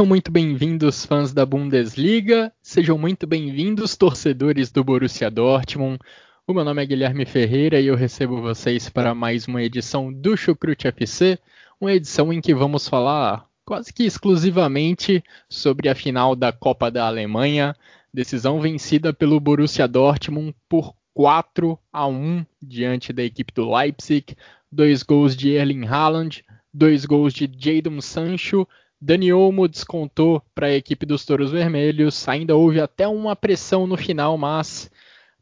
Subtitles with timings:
[0.00, 2.50] Sejam muito bem-vindos, fãs da Bundesliga.
[2.62, 5.98] Sejam muito bem-vindos, torcedores do Borussia Dortmund.
[6.46, 10.38] O meu nome é Guilherme Ferreira e eu recebo vocês para mais uma edição do
[10.38, 11.38] Chucrute FC,
[11.78, 17.06] uma edição em que vamos falar quase que exclusivamente sobre a final da Copa da
[17.06, 17.76] Alemanha,
[18.10, 24.34] decisão vencida pelo Borussia Dortmund por 4 a 1 diante da equipe do Leipzig,
[24.72, 26.42] dois gols de Erling Haaland,
[26.72, 28.66] dois gols de Jadon Sancho
[29.02, 32.28] Dani Olmo descontou para a equipe dos Touros Vermelhos.
[32.28, 34.90] Ainda houve até uma pressão no final, mas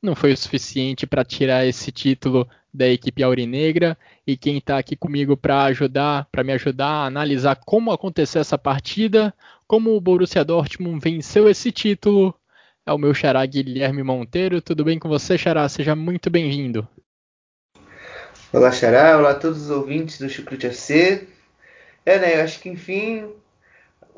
[0.01, 3.99] não foi o suficiente para tirar esse título da equipe aurinegra.
[4.25, 8.57] E quem está aqui comigo para ajudar, para me ajudar a analisar como aconteceu essa
[8.57, 9.35] partida,
[9.67, 12.33] como o Borussia Dortmund venceu esse título,
[12.87, 14.63] é o meu xará Guilherme Monteiro.
[14.63, 15.69] Tudo bem com você, xará?
[15.69, 16.87] Seja muito bem-vindo.
[18.53, 19.19] Olá, xará.
[19.19, 21.27] Olá a todos os ouvintes do Chucrute FC.
[22.07, 22.39] É, né?
[22.39, 23.29] Eu acho que enfim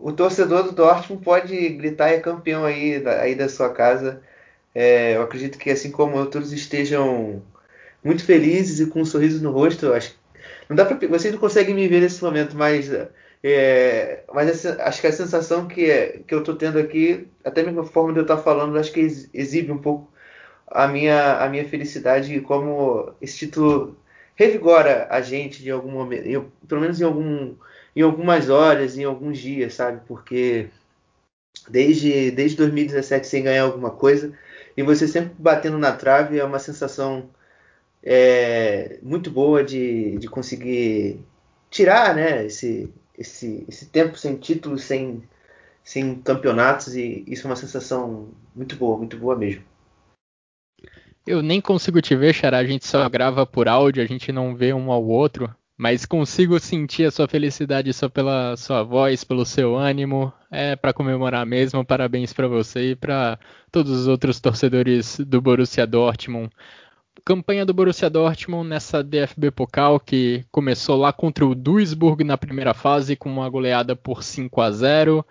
[0.02, 4.22] o torcedor do Dortmund pode gritar é campeão aí, aí da sua casa.
[4.74, 7.42] É, eu acredito que assim como todos estejam
[8.02, 10.18] muito felizes e com um sorriso no rosto, acho
[10.68, 12.90] não dá para vocês não conseguem me ver nesse momento, mas
[13.42, 17.84] é, mas acho que a sensação que, que eu estou tendo aqui, até mesmo a
[17.84, 20.10] forma de eu estar falando, acho que exibe um pouco
[20.68, 23.96] a minha a minha felicidade e como esse título
[24.36, 27.54] revigora a gente de algum momento, eu, pelo menos em algum
[27.94, 30.00] em algumas horas, em alguns dias, sabe?
[30.06, 30.68] Porque
[31.68, 34.32] desde, desde 2017 sem ganhar alguma coisa
[34.76, 37.28] e você sempre batendo na trave é uma sensação
[38.02, 41.20] é, muito boa de, de conseguir
[41.70, 45.22] tirar né, esse, esse, esse tempo sem títulos, sem,
[45.84, 49.62] sem campeonatos e isso é uma sensação muito boa, muito boa mesmo.
[51.26, 54.56] Eu nem consigo te ver, Xará, a gente só grava por áudio, a gente não
[54.56, 59.46] vê um ao outro, mas consigo sentir a sua felicidade só pela sua voz, pelo
[59.46, 60.30] seu ânimo.
[60.50, 61.82] É para comemorar mesmo.
[61.82, 63.38] Parabéns para você e para
[63.72, 66.50] todos os outros torcedores do Borussia Dortmund.
[67.24, 72.74] Campanha do Borussia Dortmund nessa DFB Pokal que começou lá contra o Duisburg na primeira
[72.74, 75.26] fase com uma goleada por 5 a 0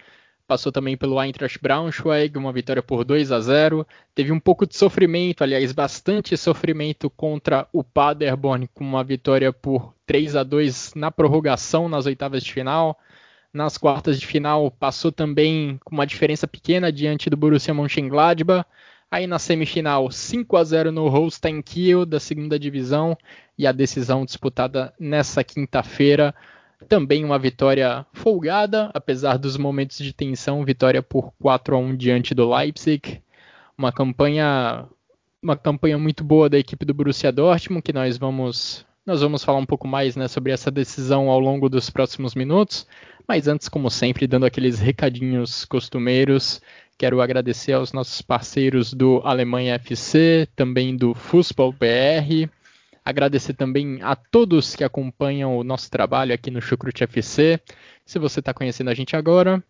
[0.50, 3.86] passou também pelo Eintracht Braunschweig, uma vitória por 2 a 0.
[4.16, 9.94] Teve um pouco de sofrimento, aliás, bastante sofrimento contra o Paderborn, com uma vitória por
[10.08, 12.98] 3 a 2 na prorrogação nas oitavas de final.
[13.54, 18.66] Nas quartas de final passou também com uma diferença pequena diante do Borussia Mönchengladbach.
[19.12, 23.16] Aí na semifinal, 5 a 0 no Holstein Kiel da segunda divisão
[23.56, 26.34] e a decisão disputada nessa quinta-feira
[26.88, 32.34] também uma vitória folgada, apesar dos momentos de tensão, vitória por 4 a 1 diante
[32.34, 33.22] do Leipzig.
[33.78, 34.88] Uma campanha
[35.42, 39.58] uma campanha muito boa da equipe do Borussia Dortmund, que nós vamos nós vamos falar
[39.58, 42.86] um pouco mais né, sobre essa decisão ao longo dos próximos minutos.
[43.28, 46.62] Mas antes, como sempre, dando aqueles recadinhos costumeiros,
[46.96, 52.50] quero agradecer aos nossos parceiros do Alemanha FC, também do Fußball BR,
[53.10, 57.60] Agradecer também a todos que acompanham o nosso trabalho aqui no Chucrute FC.
[58.06, 59.64] Se você está conhecendo a gente agora,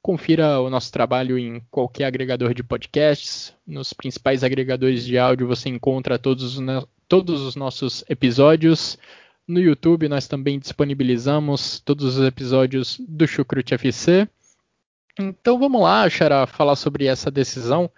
[0.00, 3.52] confira o nosso trabalho em qualquer agregador de podcasts.
[3.66, 6.64] Nos principais agregadores de áudio você encontra todos os,
[7.08, 8.96] todos os nossos episódios.
[9.44, 14.28] No YouTube nós também disponibilizamos todos os episódios do Chucrute FC.
[15.18, 17.90] Então vamos lá, Xará, falar sobre essa decisão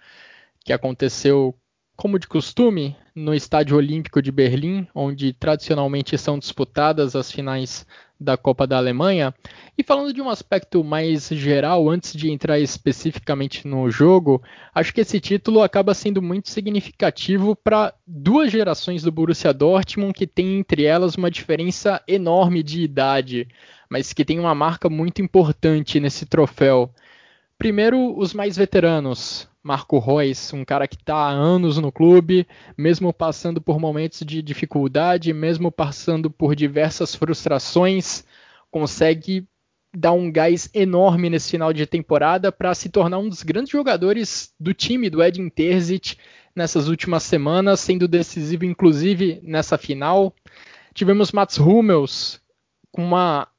[0.65, 1.53] que aconteceu
[1.97, 7.87] como de costume, no Estádio Olímpico de Berlim, onde tradicionalmente são disputadas as finais
[8.19, 9.33] da Copa da Alemanha.
[9.75, 14.41] E falando de um aspecto mais geral, antes de entrar especificamente no jogo,
[14.73, 20.27] acho que esse título acaba sendo muito significativo para duas gerações do Borussia Dortmund que
[20.27, 23.47] tem entre elas uma diferença enorme de idade,
[23.89, 26.91] mas que tem uma marca muito importante nesse troféu.
[27.57, 32.47] Primeiro, os mais veteranos, Marco Reus, um cara que está há anos no clube,
[32.77, 38.23] mesmo passando por momentos de dificuldade, mesmo passando por diversas frustrações,
[38.71, 39.45] consegue
[39.93, 44.53] dar um gás enorme nesse final de temporada para se tornar um dos grandes jogadores
[44.57, 46.15] do time do Edin Terzic
[46.55, 50.33] nessas últimas semanas, sendo decisivo inclusive nessa final.
[50.93, 52.39] Tivemos Mats Hummels
[52.89, 53.49] com uma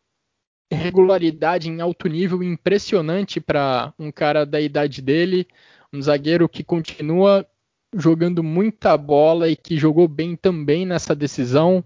[0.73, 5.47] regularidade em alto nível impressionante para um cara da idade dele,
[5.93, 7.47] um zagueiro que continua
[7.95, 11.83] jogando muita bola e que jogou bem também nessa decisão.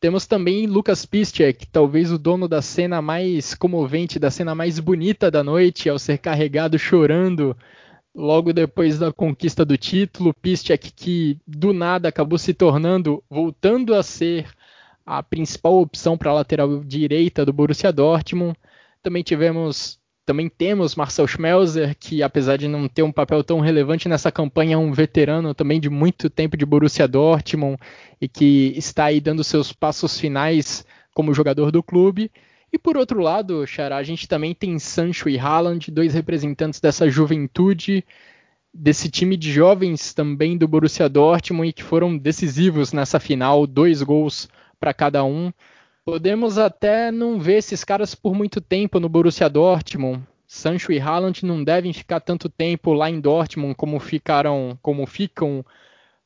[0.00, 5.30] Temos também Lucas Piszczek, talvez o dono da cena mais comovente, da cena mais bonita
[5.30, 7.56] da noite, ao ser carregado chorando
[8.12, 10.34] logo depois da conquista do título.
[10.34, 14.48] Piszczek que do nada acabou se tornando, voltando a ser
[15.06, 18.56] a principal opção para a lateral direita do Borussia Dortmund.
[19.02, 24.08] Também tivemos também temos Marcel Schmelzer, que apesar de não ter um papel tão relevante
[24.08, 27.76] nessa campanha, é um veterano também de muito tempo de Borussia Dortmund
[28.20, 32.30] e que está aí dando seus passos finais como jogador do clube.
[32.72, 37.10] E por outro lado, Xará, a gente também tem Sancho e Haaland, dois representantes dessa
[37.10, 38.04] juventude,
[38.72, 44.02] desse time de jovens também do Borussia Dortmund e que foram decisivos nessa final, dois
[44.02, 44.48] gols
[44.80, 45.52] para cada um.
[46.04, 50.24] Podemos até não ver esses caras por muito tempo no Borussia Dortmund.
[50.48, 55.64] Sancho e Haaland não devem ficar tanto tempo lá em Dortmund como ficaram, como ficam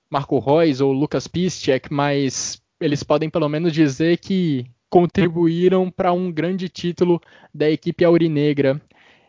[0.08, 6.32] Marco Reus ou Lucas Piszczek, mas eles podem pelo menos dizer que contribuíram para um
[6.32, 7.20] grande título
[7.52, 8.80] da equipe aurinegra.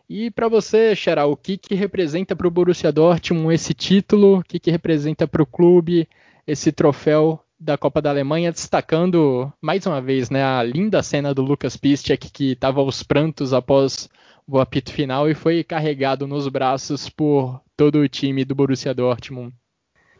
[0.09, 4.39] E para você, Xará, o que, que representa para o Borussia Dortmund esse título?
[4.39, 6.07] O que, que representa para o clube
[6.47, 11.41] esse troféu da Copa da Alemanha, destacando mais uma vez né, a linda cena do
[11.41, 14.07] Lucas Piszczek, que estava aos prantos após
[14.47, 19.53] o apito final e foi carregado nos braços por todo o time do Borussia Dortmund.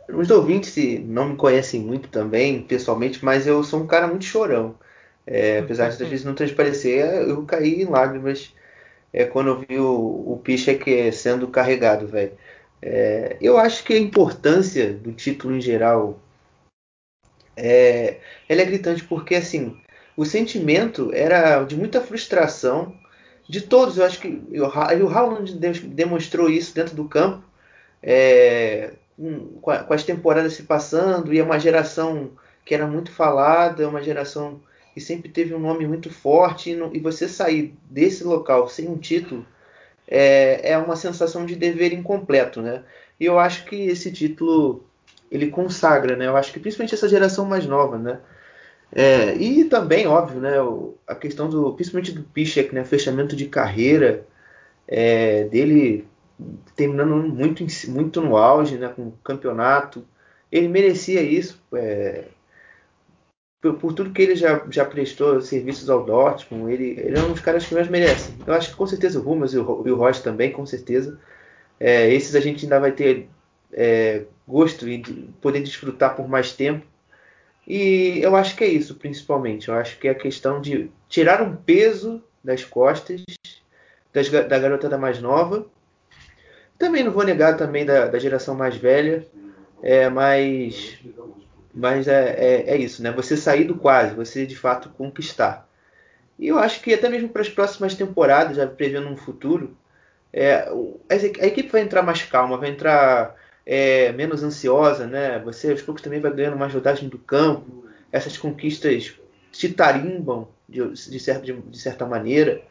[0.09, 0.75] Os ouvintes
[1.05, 4.75] não me conhecem muito também, pessoalmente, mas eu sou um cara muito chorão.
[5.25, 8.53] É, apesar de às vezes não transparecer, eu caí em lágrimas
[9.11, 12.31] é, quando eu vi o, o Piszczek sendo carregado, velho.
[12.81, 16.19] É, eu acho que a importância do título em geral
[17.57, 18.17] é,
[18.47, 19.75] ela é gritante porque assim
[20.15, 22.95] o sentimento era de muita frustração
[23.47, 23.97] de todos.
[23.97, 25.57] Eu acho que o Haaland
[25.87, 27.43] demonstrou isso dentro do campo,
[28.01, 28.93] é,
[29.61, 32.31] com, com, as temporadas se passando e é uma geração
[32.65, 34.61] que era muito falada, uma geração
[34.93, 38.97] que sempre teve um nome muito forte e, e você sair desse local sem um
[38.97, 39.45] título
[40.07, 42.83] é, é uma sensação de dever incompleto, né?
[43.19, 44.86] E eu acho que esse título
[45.31, 46.27] ele consagra, né?
[46.27, 48.19] Eu acho que principalmente essa geração mais nova, né?
[48.91, 50.53] É, e também, óbvio, né?
[51.05, 52.83] A questão do, principalmente do Piszek, né?
[52.83, 54.25] Fechamento de carreira
[54.87, 56.07] é, dele
[56.75, 58.89] terminando muito, muito no auge, né?
[58.89, 60.05] Com o campeonato,
[60.51, 62.25] ele merecia isso é,
[63.61, 66.73] por, por, tudo que ele já, já prestou serviços ao Dortmund.
[66.73, 68.33] Ele, ele é um dos caras que mais merece.
[68.45, 71.19] Eu acho que com certeza o Rumas e o, e o Rocha também, com certeza.
[71.79, 73.29] É, esses a gente ainda vai ter
[73.73, 76.85] é, gosto e de poder desfrutar por mais tempo.
[77.67, 79.67] E eu acho que é isso, principalmente.
[79.67, 83.23] Eu acho que é a questão de tirar um peso das costas
[84.13, 85.65] das, da mais nova.
[86.77, 89.25] Também não vou negar também da, da geração mais velha,
[89.81, 90.97] é, mas,
[91.73, 93.11] mas é, é, é, isso, né?
[93.11, 95.67] Você sair do quase, você de fato conquistar.
[96.39, 99.75] E eu acho que até mesmo para as próximas temporadas, já prevendo um futuro,
[100.31, 100.69] é,
[101.09, 103.35] a equipe vai entrar mais calma, vai entrar
[103.69, 105.39] é, menos ansiosa, né?
[105.39, 107.85] Você aos poucos também vai ganhando mais rodagem do campo.
[108.09, 109.13] Essas conquistas
[109.51, 112.61] te tarimbam de, de, certa, de, de certa maneira.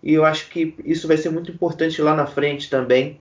[0.00, 3.20] E eu acho que isso vai ser muito importante lá na frente também.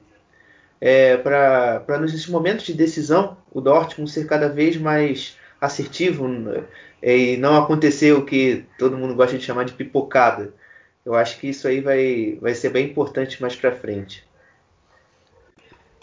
[0.80, 6.28] É, para nesses momentos de decisão o Dortmund ser cada vez mais assertivo
[7.02, 10.54] é, e não acontecer o que todo mundo gosta de chamar de pipocada.
[11.04, 14.24] Eu acho que isso aí vai, vai ser bem importante mais para frente.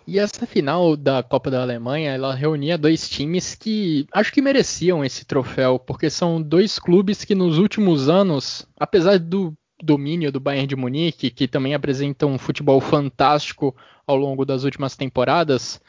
[0.06, 5.04] E essa final da Copa da Alemanha, ela reunia dois times que acho que mereciam
[5.04, 10.66] esse troféu, porque são dois clubes que nos últimos anos, apesar do domínio do Bayern
[10.66, 13.74] de Munique, que também apresenta um futebol fantástico
[14.06, 15.80] ao longo das últimas temporadas,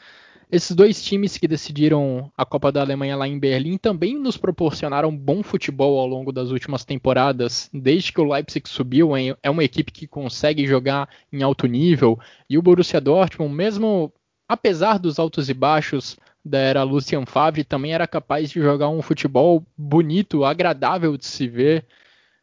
[0.50, 5.16] esses dois times que decidiram a Copa da Alemanha lá em Berlim também nos proporcionaram
[5.16, 7.70] bom futebol ao longo das últimas temporadas.
[7.72, 12.18] Desde que o Leipzig subiu, é uma equipe que consegue jogar em alto nível.
[12.48, 14.12] E o Borussia Dortmund, mesmo
[14.48, 19.00] apesar dos altos e baixos da era Lucien Favre, também era capaz de jogar um
[19.00, 21.86] futebol bonito, agradável de se ver.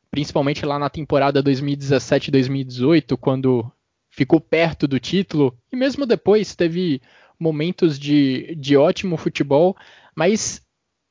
[0.09, 3.71] Principalmente lá na temporada 2017-2018, quando
[4.09, 5.57] ficou perto do título.
[5.71, 7.01] E mesmo depois teve
[7.41, 9.75] momentos de, de ótimo futebol,
[10.15, 10.61] mas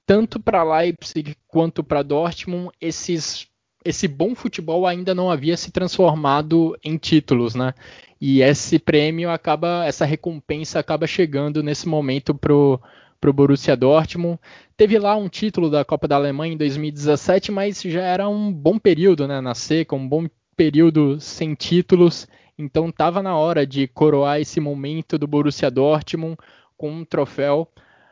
[0.07, 3.49] tanto para Leipzig quanto para Dortmund, esses
[3.83, 7.73] esse bom futebol ainda não havia se transformado em títulos, né?
[8.21, 12.81] E esse prêmio acaba, essa recompensa acaba chegando nesse momento pro
[13.21, 14.39] pro Borussia Dortmund.
[14.77, 18.79] Teve lá um título da Copa da Alemanha em 2017, mas já era um bom
[18.79, 22.27] período, né, na seca, um bom período sem títulos.
[22.61, 26.37] Então estava na hora de coroar esse momento do Borussia Dortmund
[26.77, 27.67] com um troféu,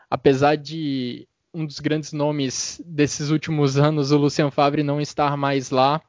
[0.09, 5.69] apesar de um dos grandes nomes desses últimos anos, o Lucien Favre, não estar mais
[5.69, 6.01] lá.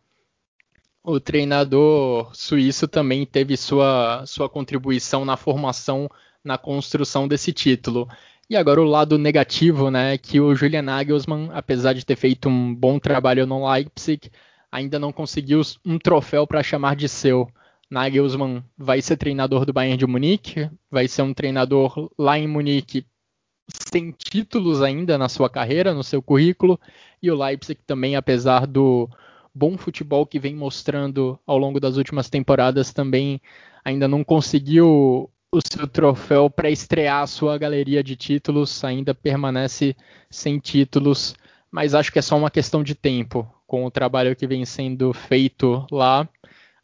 [1.03, 6.09] O treinador suíço também teve sua, sua contribuição na formação,
[6.43, 8.09] na construção desse título.
[8.49, 12.75] E agora o lado negativo, né, que o Julian Nagelsmann, apesar de ter feito um
[12.75, 14.31] bom trabalho no Leipzig,
[14.73, 17.51] ainda não conseguiu um troféu para chamar de seu.
[17.91, 23.05] Nagelsmann vai ser treinador do Bayern de Munique, vai ser um treinador lá em Munique
[23.93, 26.79] sem títulos ainda na sua carreira, no seu currículo,
[27.23, 29.09] e o Leipzig também, apesar do
[29.55, 33.41] bom futebol que vem mostrando ao longo das últimas temporadas, também
[33.85, 39.97] ainda não conseguiu o seu troféu para estrear a sua galeria de títulos, ainda permanece
[40.31, 41.35] sem títulos,
[41.71, 43.49] mas acho que é só uma questão de tempo.
[43.67, 46.29] Com o trabalho que vem sendo feito lá,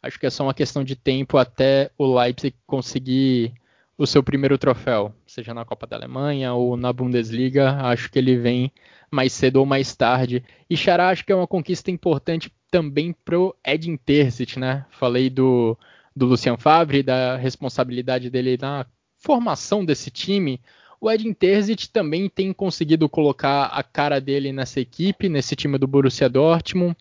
[0.01, 3.53] acho que é só uma questão de tempo até o Leipzig conseguir
[3.97, 8.37] o seu primeiro troféu, seja na Copa da Alemanha ou na Bundesliga, acho que ele
[8.37, 8.71] vem
[9.09, 10.43] mais cedo ou mais tarde.
[10.69, 14.85] E Xará acho que é uma conquista importante também pro Edin Terzic, né?
[14.91, 15.77] Falei do,
[16.15, 18.85] do Lucian Favre, da responsabilidade dele na
[19.17, 20.61] formação desse time.
[20.99, 25.87] O Edin Terzic também tem conseguido colocar a cara dele nessa equipe, nesse time do
[25.87, 26.95] Borussia Dortmund.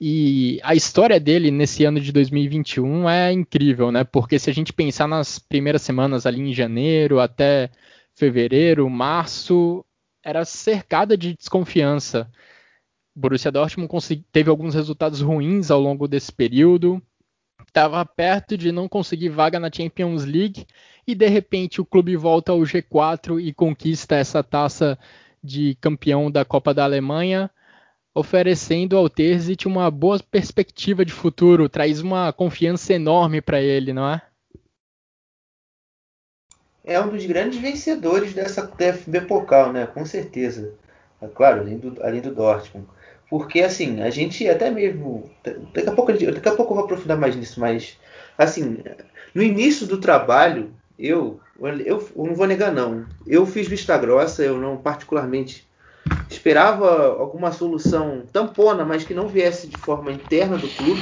[0.00, 4.02] E a história dele nesse ano de 2021 é incrível, né?
[4.02, 7.70] Porque se a gente pensar nas primeiras semanas ali em janeiro até
[8.14, 9.84] fevereiro, março,
[10.22, 12.30] era cercada de desconfiança.
[13.16, 13.88] O Borussia Dortmund
[14.32, 17.00] teve alguns resultados ruins ao longo desse período,
[17.66, 20.66] estava perto de não conseguir vaga na Champions League
[21.06, 24.98] e de repente o clube volta ao G4 e conquista essa taça
[25.42, 27.50] de campeão da Copa da Alemanha
[28.14, 34.08] oferecendo ao Terzic uma boa perspectiva de futuro, traz uma confiança enorme para ele, não
[34.08, 34.22] é?
[36.84, 39.86] É um dos grandes vencedores dessa TFB Pokal, né?
[39.86, 40.74] Com certeza.
[41.20, 42.86] É claro, além do, além do Dortmund.
[43.28, 45.30] Porque, assim, a gente até mesmo.
[45.72, 47.98] Daqui a, pouco, daqui a pouco eu vou aprofundar mais nisso, mas,
[48.36, 48.78] assim,
[49.34, 53.06] no início do trabalho, eu, eu, eu não vou negar, não.
[53.26, 55.66] Eu fiz vista grossa, eu não particularmente
[56.34, 61.00] Esperava alguma solução tampona, mas que não viesse de forma interna do clube.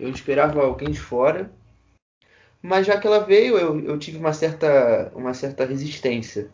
[0.00, 1.50] Eu esperava alguém de fora.
[2.62, 6.48] Mas já que ela veio, eu, eu tive uma certa, uma certa resistência.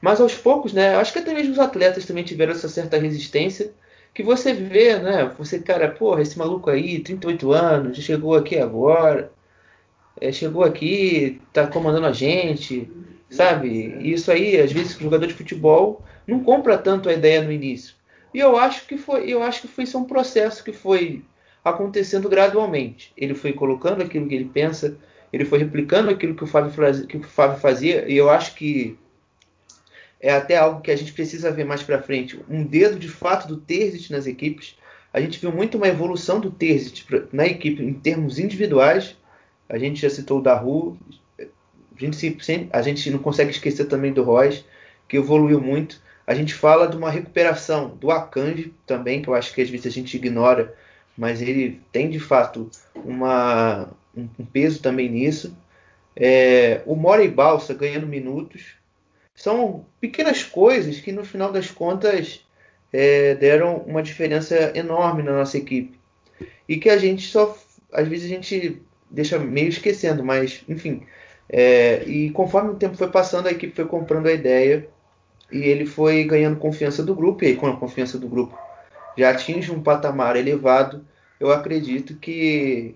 [0.00, 0.96] Mas aos poucos, né?
[0.96, 3.72] Acho que até mesmo os atletas também tiveram essa certa resistência.
[4.14, 5.26] Que você vê, né?
[5.38, 9.30] Você, cara, porra, esse maluco aí, 38 anos, chegou aqui agora.
[10.20, 12.90] É, chegou aqui, tá comandando a gente,
[13.32, 13.96] sabe?
[14.00, 17.50] E isso aí, às vezes, o jogador de futebol não compra tanto a ideia no
[17.50, 17.94] início.
[18.32, 21.22] E eu acho que foi, eu acho que foi isso um processo que foi
[21.64, 23.12] acontecendo gradualmente.
[23.16, 24.96] Ele foi colocando aquilo que ele pensa,
[25.32, 28.96] ele foi replicando aquilo que o Fábio, que o Fábio fazia, e eu acho que
[30.20, 32.38] é até algo que a gente precisa ver mais para frente.
[32.48, 34.76] Um dedo de fato do Terzic nas equipes.
[35.12, 39.16] A gente viu muito uma evolução do Terzic na equipe em termos individuais.
[39.68, 40.96] A gente já citou o Daru,
[41.96, 44.64] a gente, a gente não consegue esquecer também do Royce,
[45.08, 46.00] que evoluiu muito.
[46.26, 49.86] A gente fala de uma recuperação do Akanji também, que eu acho que às vezes
[49.86, 50.74] a gente ignora,
[51.16, 55.56] mas ele tem de fato uma, um, peso também nisso.
[56.14, 58.74] É, o Mora e Balsa ganhando minutos.
[59.34, 62.46] São pequenas coisas que no final das contas
[62.92, 65.98] é, deram uma diferença enorme na nossa equipe.
[66.68, 67.56] E que a gente só.
[67.92, 68.80] Às vezes a gente
[69.10, 71.02] deixa meio esquecendo, mas enfim.
[71.52, 74.88] É, e conforme o tempo foi passando, a equipe foi comprando a ideia
[75.52, 78.58] e ele foi ganhando confiança do grupo, e aí, com a confiança do grupo
[79.16, 81.04] já atinge um patamar elevado,
[81.38, 82.94] eu acredito que,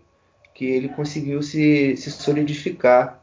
[0.54, 3.20] que ele conseguiu se, se solidificar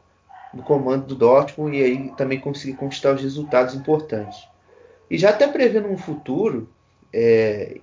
[0.52, 4.46] no comando do Dortmund e aí também conseguir conquistar os resultados importantes.
[5.10, 6.68] E já até prevendo um futuro,
[7.12, 7.78] é,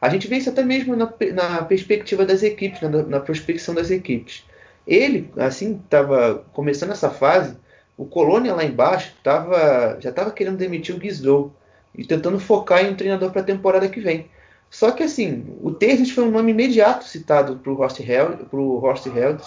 [0.00, 3.90] a gente vê isso até mesmo na, na perspectiva das equipes, na, na prospecção das
[3.90, 4.44] equipes.
[4.86, 7.56] Ele, assim, estava começando essa fase,
[7.96, 11.52] o Colônia lá embaixo tava, já estava querendo demitir o Guizou
[11.94, 14.28] e tentando focar em um treinador para a temporada que vem.
[14.68, 17.76] Só que assim, o Terzic foi um nome imediato citado para o
[18.82, 19.42] Horst Held,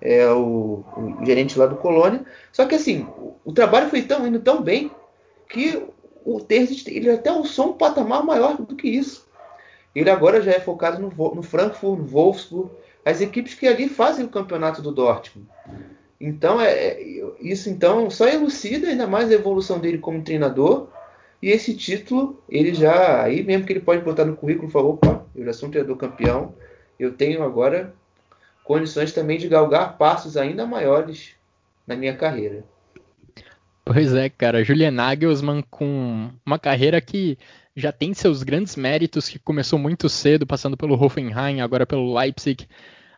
[0.00, 2.24] é, o, o, gerente lá do Colônia.
[2.50, 4.90] Só que assim, o, o trabalho foi tão, indo tão bem
[5.48, 5.82] que
[6.24, 9.28] o Terzic ele até alçou um patamar maior do que isso.
[9.94, 12.70] Ele agora já é focado no, no Frankfurt, no Wolfsburg,
[13.04, 15.48] as equipes que ali fazem o campeonato do Dortmund.
[16.20, 20.88] Então, é, é, isso então só elucida ainda mais a evolução dele como treinador.
[21.40, 25.24] E esse título, ele já, aí mesmo que ele pode botar no currículo, falou, opa,
[25.36, 26.54] eu já sou um treinador campeão,
[26.98, 27.94] eu tenho agora
[28.64, 31.30] condições também de galgar passos ainda maiores
[31.86, 32.64] na minha carreira.
[33.84, 37.38] Pois é, cara, Julian Nagelsmann com uma carreira que
[37.78, 42.66] já tem seus grandes méritos, que começou muito cedo, passando pelo Hoffenheim, agora pelo Leipzig,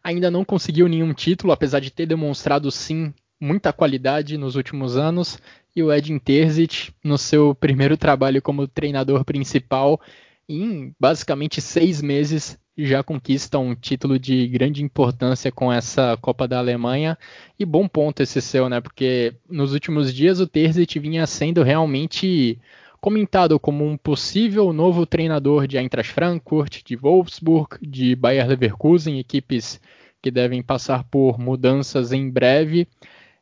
[0.05, 5.38] ainda não conseguiu nenhum título, apesar de ter demonstrado sim muita qualidade nos últimos anos.
[5.75, 9.99] E o Edin Terzic, no seu primeiro trabalho como treinador principal,
[10.47, 16.59] em basicamente seis meses, já conquista um título de grande importância com essa Copa da
[16.59, 17.17] Alemanha.
[17.59, 18.79] E bom ponto esse seu, né?
[18.79, 22.59] Porque nos últimos dias o Terzic vinha sendo realmente
[23.00, 29.80] comentado como um possível novo treinador de Eintracht Frankfurt, de Wolfsburg, de Bayer Leverkusen, equipes
[30.21, 32.87] que devem passar por mudanças em breve.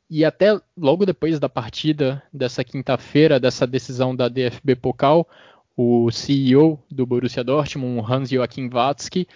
[0.09, 5.29] E até logo depois da partida dessa quinta-feira, dessa decisão da DFB Pokal,
[5.77, 9.27] o CEO do Borussia Dortmund, Hans-Joachim Watzke,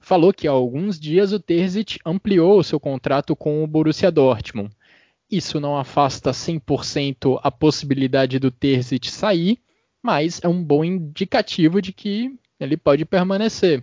[0.00, 4.70] falou que há alguns dias o Terzic ampliou o seu contrato com o Borussia Dortmund.
[5.30, 9.58] Isso não afasta 100% a possibilidade do Terzic sair,
[10.02, 13.82] mas é um bom indicativo de que ele pode permanecer.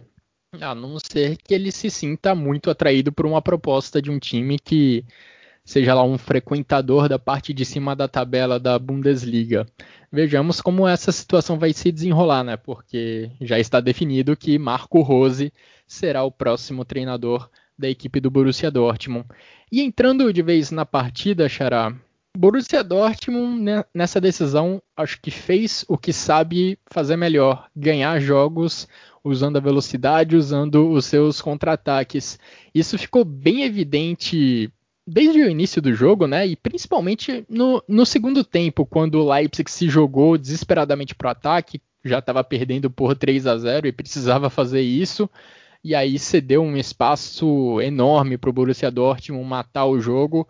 [0.60, 4.58] A não ser que ele se sinta muito atraído por uma proposta de um time
[4.58, 5.06] que
[5.64, 9.68] seja lá um frequentador da parte de cima da tabela da Bundesliga.
[10.12, 12.58] Vejamos como essa situação vai se desenrolar, né?
[12.58, 15.54] Porque já está definido que Marco Rose
[15.86, 17.48] será o próximo treinador
[17.78, 19.28] da equipe do Borussia Dortmund.
[19.72, 21.96] E entrando de vez na partida, Xará,
[22.38, 28.88] Borussia Dortmund né, nessa decisão acho que fez o que sabe fazer melhor, ganhar jogos
[29.24, 32.40] usando a velocidade, usando os seus contra-ataques.
[32.74, 34.72] Isso ficou bem evidente
[35.06, 36.46] desde o início do jogo, né?
[36.48, 41.82] E principalmente no, no segundo tempo, quando o Leipzig se jogou desesperadamente para o ataque,
[42.06, 45.30] já estava perdendo por 3 a 0 e precisava fazer isso.
[45.84, 50.48] E aí cedeu um espaço enorme para o Borussia Dortmund matar o jogo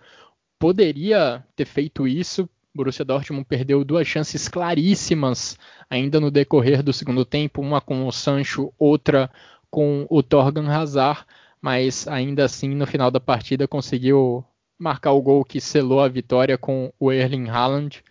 [0.59, 2.47] poderia ter feito isso.
[2.75, 5.57] Borussia Dortmund perdeu duas chances claríssimas
[5.89, 9.31] ainda no decorrer do segundo tempo, uma com o Sancho, outra
[9.71, 11.25] com o Torgan Hazard,
[11.61, 14.43] mas ainda assim no final da partida conseguiu
[14.77, 18.03] marcar o gol que selou a vitória com o Erling Haaland.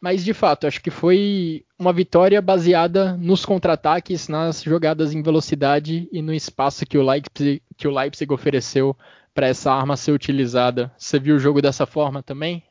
[0.00, 6.08] Mas de fato, acho que foi uma vitória baseada nos contra-ataques, nas jogadas em velocidade
[6.10, 8.96] e no espaço que o Leipzig, que o Leipzig ofereceu
[9.34, 10.92] para essa arma ser utilizada.
[10.96, 12.62] Você viu o jogo dessa forma também?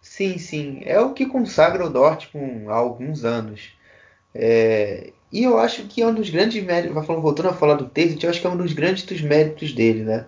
[0.00, 0.82] Sim, sim.
[0.84, 3.72] É o que consagra o Dortmund há alguns anos.
[4.34, 5.12] É...
[5.32, 8.30] E eu acho que é um dos grandes méritos, voltando a falar do Terzic, eu
[8.30, 10.26] acho que é um dos grandes méritos dele, né?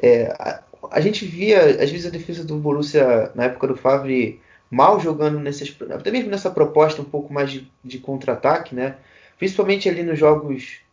[0.00, 0.26] É...
[0.38, 5.00] A, a, gente via, às vezes, a defesa do Borussia, na época do Favre, mal
[5.00, 8.96] jogando, nesses, até mesmo nessa proposta um pouco mais de, de contra-ataque, né?
[9.38, 10.83] Principalmente ali nos jogos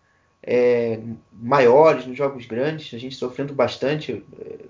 [0.43, 0.99] é,
[1.31, 4.23] maiores, nos jogos grandes, a gente sofrendo bastante.
[4.39, 4.65] É,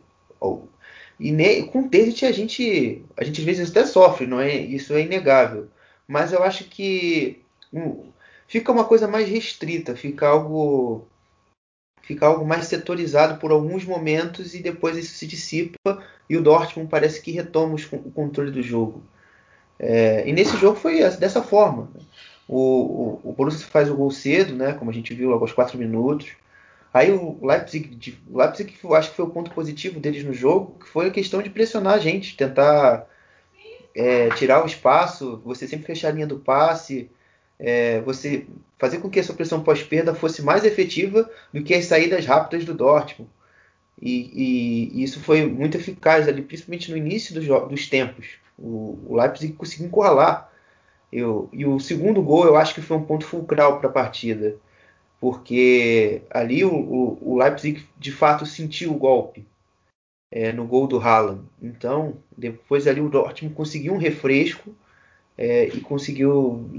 [1.20, 4.56] e ne, com o Terzic a gente, a gente às vezes até sofre, não é?
[4.56, 5.70] Isso é inegável.
[6.08, 8.12] Mas eu acho que um,
[8.48, 11.08] fica uma coisa mais restrita, fica algo
[12.02, 16.90] fica algo mais setorizado por alguns momentos e depois isso se dissipa e o Dortmund
[16.90, 19.04] parece que retoma o controle do jogo.
[19.80, 21.90] É, e nesse jogo foi dessa forma.
[22.48, 24.74] O, o, o Borussia faz o gol cedo, né?
[24.74, 26.32] Como a gente viu logo aos 4 minutos.
[26.94, 31.08] Aí o Leipzig, Leipzig acho que foi o ponto positivo deles no jogo, que foi
[31.08, 33.08] a questão de pressionar a gente, tentar
[33.96, 37.10] é, tirar o espaço, você sempre fechar a linha do passe,
[37.58, 38.46] é, você
[38.78, 42.66] fazer com que a sua pressão pós-perda fosse mais efetiva do que as saídas rápidas
[42.66, 43.30] do Dortmund.
[44.02, 48.28] E, e, e isso foi muito eficaz ali, principalmente no início do dos tempos.
[48.58, 50.51] O, o Leipzig conseguiu encurralar
[51.12, 54.58] eu, e o segundo gol eu acho que foi um ponto fulcral para a partida,
[55.20, 59.46] porque ali o, o, o, Leipzig de fato sentiu o golpe
[60.32, 61.44] é, no gol do Haaland.
[61.62, 64.74] Então, depois ali o Dortmund conseguiu um refresco
[65.38, 66.70] é, e conseguiu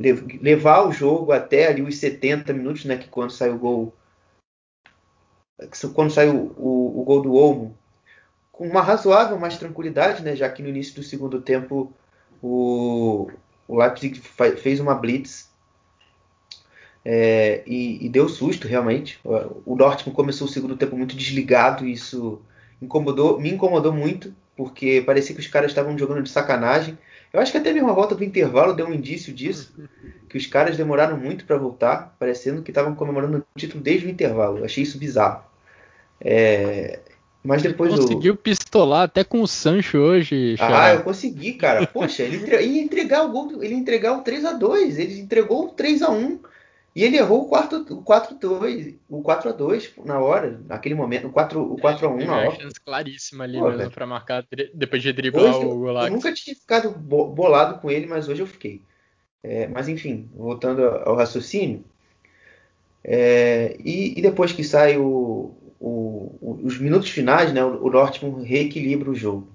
[0.40, 3.94] levar o jogo até ali os 70 minutos, né, que quando saiu o gol
[5.94, 7.78] quando saiu o, o, gol do Olmo,
[8.50, 11.92] com uma razoável mais tranquilidade, né, já que no início do segundo tempo
[12.42, 13.30] o,
[13.72, 14.20] o Leipzig
[14.58, 15.50] fez uma blitz
[17.02, 19.18] é, e, e, deu susto realmente.
[19.24, 22.42] O Dortmund começou o segundo tempo muito desligado e isso
[22.82, 26.98] incomodou, me incomodou muito porque parecia que os caras estavam jogando de sacanagem.
[27.32, 29.74] Eu acho que até mesmo a volta do intervalo deu um indício disso,
[30.28, 34.10] que os caras demoraram muito para voltar, parecendo que estavam comemorando o título desde o
[34.10, 34.58] intervalo.
[34.58, 35.42] Eu achei isso bizarro.
[36.20, 37.00] É...
[37.44, 38.36] Mas depois ele conseguiu o...
[38.36, 40.56] pistolar até com o Sancho hoje.
[40.60, 41.86] Ah, eu consegui, cara.
[41.86, 45.66] Poxa, ele ia entregar o gol, ele ia entregar o 3 a 2 ele entregou
[45.66, 46.38] o 3 a 1
[46.94, 50.94] e ele errou o 4 o 4 2, o 4 a 2 na hora, naquele
[50.94, 52.54] momento, o 4 o 4 a 1 na hora.
[52.54, 56.06] Chance claríssima ali Pô, mesmo para marcar depois de driblar hoje, o Golax.
[56.06, 58.82] Eu nunca tinha ficado bolado com ele, mas hoje eu fiquei.
[59.42, 61.84] É, mas enfim, voltando ao raciocínio,
[63.02, 65.52] é, e, e, depois que sai o,
[65.82, 69.48] o, os minutos finais, né, o, o Dortmund reequilibra o jogo.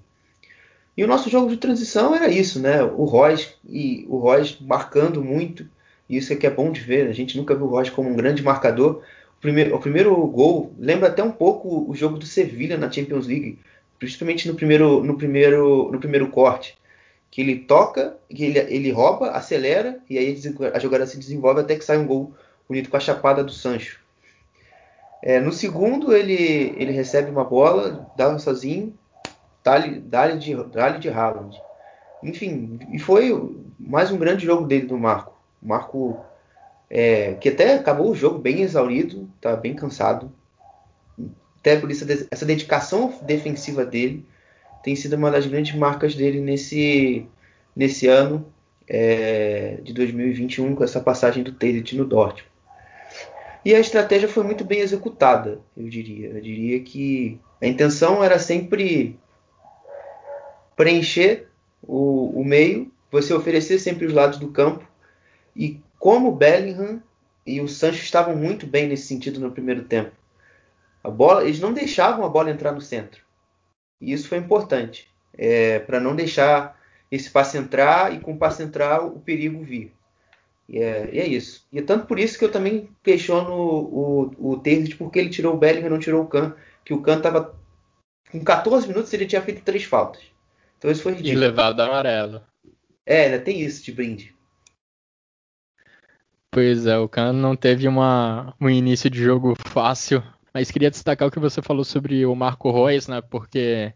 [0.96, 2.82] E o nosso jogo de transição era isso, né?
[2.82, 5.64] O Royce e o Royce marcando muito.
[6.10, 7.08] Isso é que é bom de ver.
[7.08, 9.00] A gente nunca viu o Royce como um grande marcador.
[9.38, 13.28] O primeiro, o primeiro gol lembra até um pouco o jogo do Sevilha na Champions
[13.28, 13.60] League,
[13.96, 16.76] principalmente no primeiro, no primeiro, no primeiro corte,
[17.30, 20.36] que ele toca, que ele, ele rouba, acelera e aí
[20.74, 22.34] a jogada se desenvolve até que sai um gol
[22.68, 24.00] bonito com a chapada do Sancho.
[25.22, 28.96] É, no segundo, ele, ele recebe uma bola, dá sozinho,
[29.64, 31.60] dá-lhe dá de, dá de Haaland.
[32.22, 33.32] Enfim, e foi
[33.78, 35.36] mais um grande jogo dele do Marco.
[35.60, 36.18] Marco
[36.90, 40.32] é, que até acabou o jogo bem exaurido, tá bem cansado.
[41.60, 44.24] Até por isso essa dedicação defensiva dele
[44.82, 47.26] tem sido uma das grandes marcas dele nesse,
[47.74, 48.46] nesse ano
[48.86, 52.47] é, de 2021 com essa passagem do Taylor no Dortmund.
[53.64, 56.28] E a estratégia foi muito bem executada, eu diria.
[56.28, 59.18] Eu diria que a intenção era sempre
[60.76, 61.48] preencher
[61.82, 64.86] o, o meio, você oferecer sempre os lados do campo.
[65.54, 67.02] E como o Bellingham
[67.44, 70.12] e o Sancho estavam muito bem nesse sentido no primeiro tempo.
[71.02, 73.22] A bola, eles não deixavam a bola entrar no centro.
[74.00, 76.78] E isso foi importante, é, para não deixar
[77.10, 79.92] esse passe entrar e com o passe entrar o perigo vir.
[80.68, 81.66] E é, e é, isso.
[81.72, 85.30] E é tanto por isso que eu também questiono o, o, o Terzic porque ele
[85.30, 86.52] tirou o Bellingham e não tirou o Kahn,
[86.84, 87.58] que o Kahn estava
[88.30, 90.22] com 14 minutos ele tinha feito três faltas.
[90.76, 91.34] Então isso foi ridículo.
[91.34, 92.42] De levado amarelo.
[93.06, 94.34] É, ainda tem isso de brinde.
[96.50, 101.28] Pois é, o Kahn não teve uma, um início de jogo fácil, mas queria destacar
[101.28, 103.20] o que você falou sobre o Marco Reus, né?
[103.22, 103.92] Porque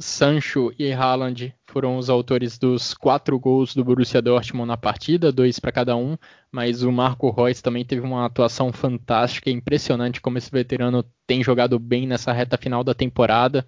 [0.00, 5.60] Sancho e Haaland foram os autores dos quatro gols do Borussia Dortmund na partida, dois
[5.60, 6.16] para cada um,
[6.50, 11.78] mas o Marco Reus também teve uma atuação fantástica, impressionante como esse veterano tem jogado
[11.78, 13.66] bem nessa reta final da temporada.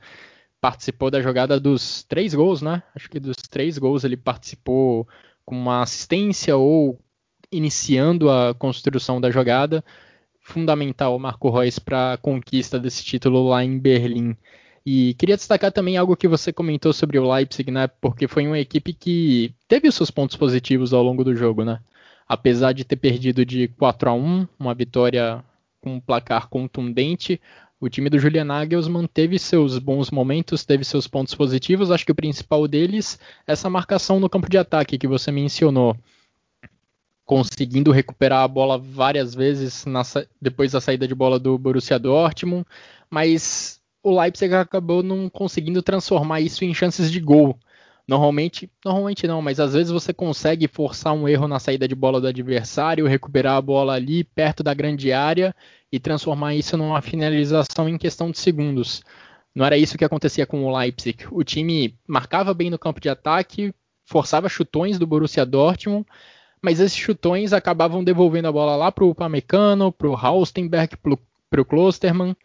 [0.60, 2.82] Participou da jogada dos três gols, né?
[2.94, 5.06] Acho que dos três gols ele participou
[5.44, 7.00] com uma assistência ou
[7.52, 9.84] iniciando a construção da jogada.
[10.40, 14.36] Fundamental o Marco Reus para a conquista desse título lá em Berlim.
[14.88, 17.88] E queria destacar também algo que você comentou sobre o Leipzig, né?
[17.88, 21.80] Porque foi uma equipe que teve os seus pontos positivos ao longo do jogo, né?
[22.28, 25.44] Apesar de ter perdido de 4 a 1, uma vitória
[25.80, 27.40] com um placar contundente,
[27.80, 31.90] o time do Julian Nagelsmann teve seus bons momentos, teve seus pontos positivos.
[31.90, 35.96] Acho que o principal deles é essa marcação no campo de ataque que você mencionou.
[37.24, 40.02] Conseguindo recuperar a bola várias vezes na,
[40.40, 42.64] depois da saída de bola do Borussia Dortmund,
[43.10, 47.58] mas o Leipzig acabou não conseguindo transformar isso em chances de gol.
[48.06, 52.20] Normalmente, normalmente não, mas às vezes você consegue forçar um erro na saída de bola
[52.20, 55.52] do adversário, recuperar a bola ali perto da grande área
[55.90, 59.02] e transformar isso numa finalização em questão de segundos.
[59.52, 61.26] Não era isso que acontecia com o Leipzig.
[61.32, 66.06] O time marcava bem no campo de ataque, forçava chutões do Borussia Dortmund,
[66.62, 71.60] mas esses chutões acabavam devolvendo a bola lá para o Pamecano, para o Haustenberg, para
[71.60, 72.36] o Klostermann,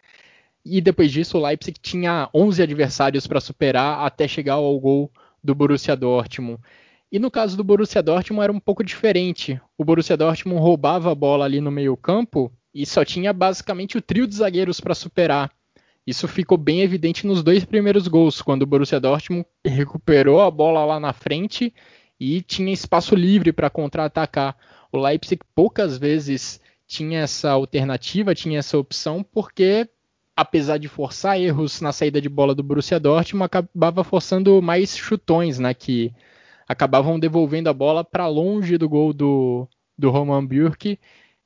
[0.64, 5.10] e depois disso, o Leipzig tinha 11 adversários para superar até chegar ao gol
[5.42, 6.60] do Borussia Dortmund.
[7.10, 9.60] E no caso do Borussia Dortmund era um pouco diferente.
[9.76, 14.26] O Borussia Dortmund roubava a bola ali no meio-campo e só tinha basicamente o trio
[14.26, 15.50] de zagueiros para superar.
[16.06, 20.84] Isso ficou bem evidente nos dois primeiros gols, quando o Borussia Dortmund recuperou a bola
[20.84, 21.72] lá na frente
[22.18, 24.56] e tinha espaço livre para contra-atacar.
[24.90, 29.88] O Leipzig poucas vezes tinha essa alternativa, tinha essa opção, porque
[30.36, 35.58] apesar de forçar erros na saída de bola do Borussia Dortmund, acabava forçando mais chutões,
[35.58, 36.12] né, que
[36.66, 40.98] acabavam devolvendo a bola para longe do gol do, do Roman Bürki,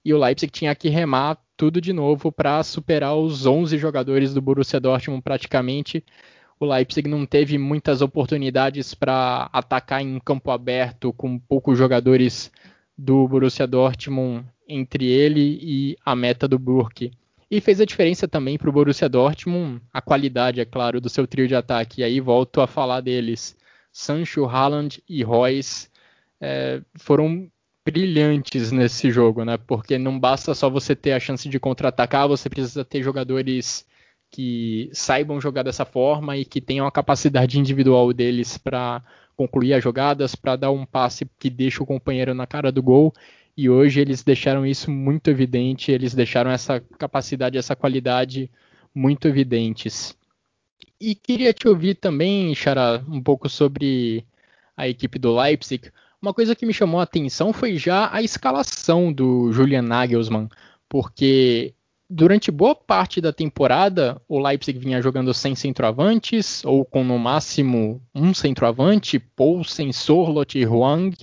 [0.05, 4.41] e o Leipzig tinha que remar tudo de novo para superar os 11 jogadores do
[4.41, 6.05] Borussia Dortmund praticamente.
[6.61, 12.53] O Leipzig não teve muitas oportunidades para atacar em campo aberto com poucos jogadores
[12.97, 17.11] do Borussia Dortmund entre ele e a meta do Burke.
[17.51, 21.27] E fez a diferença também para o Borussia Dortmund, a qualidade, é claro, do seu
[21.27, 22.01] trio de ataque.
[22.01, 23.57] E aí volto a falar deles.
[23.93, 25.89] Sancho, Haaland e Royce
[26.41, 27.51] é, foram
[27.85, 29.57] brilhantes nesse jogo, né?
[29.57, 33.87] Porque não basta só você ter a chance de contra-atacar, você precisa ter jogadores
[34.29, 39.03] que saibam jogar dessa forma e que tenham a capacidade individual deles para
[39.37, 43.15] concluir as jogadas, para dar um passe que deixa o companheiro na cara do gol.
[43.57, 48.51] E hoje eles deixaram isso muito evidente, eles deixaram essa capacidade, essa qualidade
[48.95, 50.15] muito evidentes.
[51.01, 54.25] E queria te ouvir também, Xará, um pouco sobre
[54.77, 55.91] a equipe do Leipzig.
[56.21, 60.49] Uma coisa que me chamou a atenção foi já a escalação do Julian Nagelsmann,
[60.89, 61.75] porque
[62.09, 68.03] durante boa parte da temporada o Leipzig vinha jogando sem centroavantes, ou com no máximo
[68.15, 71.17] um centroavante, Poulsen, Sorlot e Huang.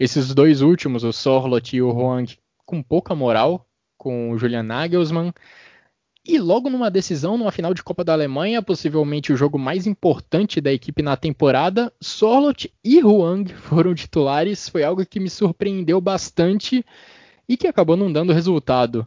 [0.00, 3.66] Esses dois últimos, o Sorlot e o Huang, com pouca moral
[3.98, 5.30] com o Julian Nagelsmann.
[6.24, 10.58] E logo numa decisão, numa final de Copa da Alemanha, possivelmente o jogo mais importante
[10.58, 14.70] da equipe na temporada, Sorlot e Huang foram titulares.
[14.70, 16.82] Foi algo que me surpreendeu bastante
[17.46, 19.06] e que acabou não dando resultado.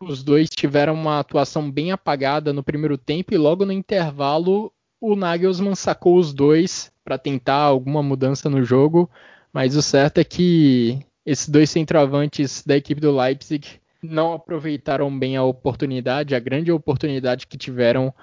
[0.00, 5.14] Os dois tiveram uma atuação bem apagada no primeiro tempo e logo no intervalo o
[5.14, 9.10] Nagelsmann sacou os dois para tentar alguma mudança no jogo,
[9.52, 15.36] mas o certo é que esses dois centroavantes da equipe do Leipzig não aproveitaram bem
[15.36, 18.14] a oportunidade, a grande oportunidade que tiveram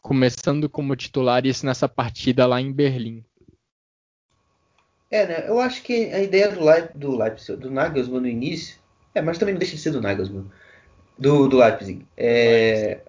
[0.00, 3.24] começando como titulares nessa partida lá em Berlim.
[5.10, 5.48] É, né?
[5.48, 6.60] Eu acho que a ideia do,
[6.94, 8.78] do Leipzig, do Nagelsmann no início,
[9.14, 10.50] é, mas também não deixa de ser do Nagelsmann,
[11.18, 12.06] do, do Leipzig.
[12.16, 13.00] É,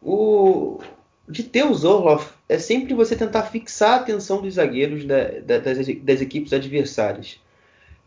[0.00, 0.80] o,
[1.28, 5.58] de ter o Zorloff é sempre você tentar fixar a atenção dos zagueiros da, da,
[5.58, 7.38] das, das equipes adversárias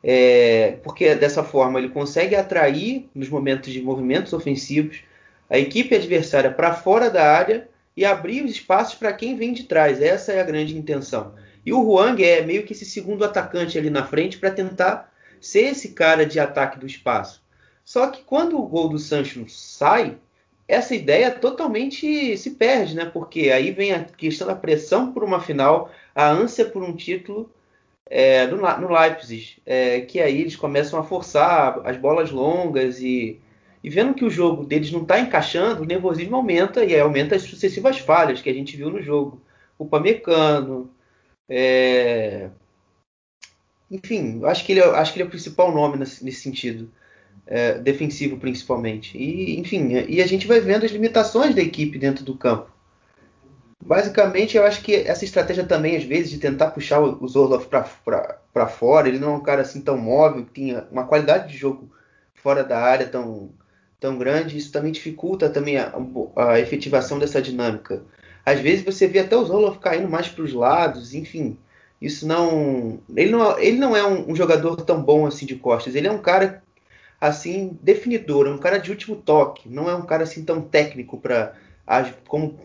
[0.03, 5.03] é, porque dessa forma ele consegue atrair nos momentos de movimentos ofensivos
[5.49, 9.63] a equipe adversária para fora da área e abrir os espaços para quem vem de
[9.63, 10.01] trás.
[10.01, 11.35] Essa é a grande intenção.
[11.65, 15.71] E o Huang é meio que esse segundo atacante ali na frente para tentar ser
[15.71, 17.43] esse cara de ataque do espaço.
[17.83, 20.17] Só que quando o gol do Sancho sai,
[20.71, 23.05] essa ideia totalmente se perde, né?
[23.05, 27.51] Porque aí vem a questão da pressão por uma final, a ânsia por um título
[28.09, 33.37] é, do, no Leipzig, é, que aí eles começam a forçar as bolas longas e,
[33.83, 37.43] e vendo que o jogo deles não está encaixando, o nervosismo aumenta e aumenta as
[37.43, 39.41] sucessivas falhas que a gente viu no jogo.
[39.77, 40.89] O Pamecano,
[41.49, 42.49] é...
[43.89, 46.89] enfim, acho que, ele, é, acho que ele é o principal nome nesse, nesse sentido,
[47.45, 49.17] é, defensivo principalmente.
[49.17, 52.69] E, enfim, e a gente vai vendo as limitações da equipe dentro do campo.
[53.83, 58.67] Basicamente, eu acho que essa estratégia também, às vezes, de tentar puxar o Zorlov para
[58.67, 61.89] fora, ele não é um cara assim tão móvel, que tinha uma qualidade de jogo
[62.35, 63.49] fora da área tão,
[63.99, 65.93] tão grande, isso também dificulta também a,
[66.35, 68.03] a efetivação dessa dinâmica.
[68.45, 71.57] Às vezes você vê até o Zorlov caindo mais para os lados, enfim,
[72.01, 72.99] isso não.
[73.15, 76.11] Ele não, ele não é um, um, jogador tão bom assim de costas, ele é
[76.11, 76.60] um cara
[77.21, 81.19] assim definidor, é um cara de último toque, não é um cara assim tão técnico
[81.19, 81.53] para
[82.27, 82.57] como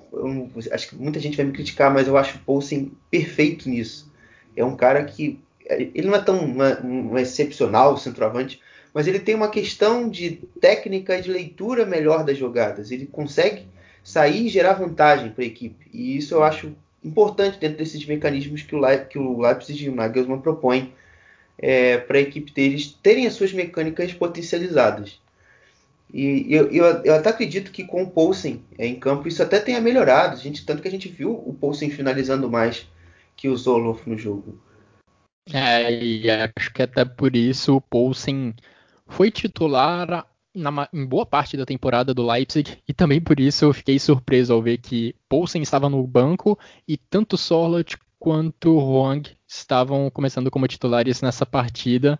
[0.70, 4.10] acho que muita gente vai me criticar, mas eu acho o Poulsen perfeito nisso.
[4.56, 5.38] É um cara que
[5.68, 8.60] ele não é tão não é, não é excepcional centroavante,
[8.94, 12.90] mas ele tem uma questão de técnica e de leitura melhor das jogadas.
[12.90, 13.66] Ele consegue
[14.02, 15.86] sair e gerar vantagem para a equipe.
[15.92, 16.72] E isso eu acho
[17.04, 20.94] importante dentro desses mecanismos que o, Leipzig, que o Leipzig e o Nagelsmann propõem
[21.58, 25.20] é, para a equipe deles terem as suas mecânicas potencializadas.
[26.12, 29.80] E eu, eu, eu, até acredito que com o Poulsen em campo isso até tenha
[29.80, 30.36] melhorado.
[30.40, 32.86] gente, tanto que a gente viu o Poulsen finalizando mais
[33.36, 34.58] que o Zoloff no jogo.
[35.52, 38.54] É, e acho que até por isso o Poulsen
[39.06, 43.72] foi titular na, em boa parte da temporada do Leipzig e também por isso eu
[43.72, 50.10] fiquei surpreso ao ver que Poulsen estava no banco e tanto Sorlot quanto Huang estavam
[50.10, 52.18] começando como titulares nessa partida.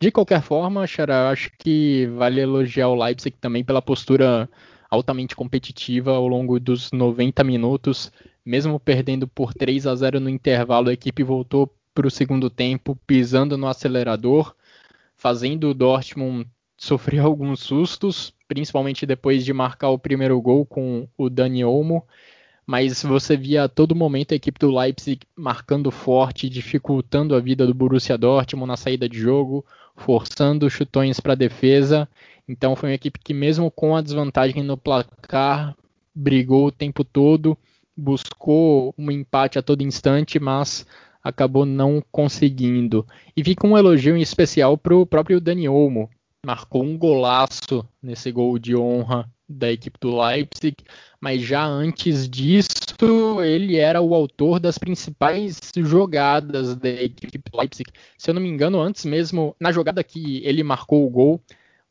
[0.00, 4.48] De qualquer forma, Xará, acho que vale elogiar o Leipzig também pela postura
[4.90, 8.12] altamente competitiva ao longo dos 90 minutos.
[8.44, 12.96] Mesmo perdendo por 3 a 0 no intervalo, a equipe voltou para o segundo tempo
[13.06, 14.54] pisando no acelerador,
[15.16, 21.28] fazendo o Dortmund sofrer alguns sustos, principalmente depois de marcar o primeiro gol com o
[21.28, 22.06] Dani Olmo
[22.68, 27.66] mas você via a todo momento a equipe do Leipzig marcando forte, dificultando a vida
[27.66, 29.64] do Borussia Dortmund na saída de jogo,
[29.96, 32.06] forçando chutões para a defesa.
[32.46, 35.74] Então foi uma equipe que mesmo com a desvantagem no placar,
[36.14, 37.56] brigou o tempo todo,
[37.96, 40.84] buscou um empate a todo instante, mas
[41.24, 43.06] acabou não conseguindo.
[43.34, 46.10] E fica um elogio em especial para o próprio Dani Olmo.
[46.44, 50.76] Marcou um golaço nesse gol de honra da equipe do Leipzig,
[51.20, 52.76] mas já antes disso
[53.42, 57.90] ele era o autor das principais jogadas da equipe do Leipzig.
[58.16, 61.40] Se eu não me engano, antes mesmo, na jogada que ele marcou o gol,